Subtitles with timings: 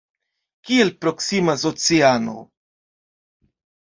[0.69, 2.35] Kiel proksimas oceano!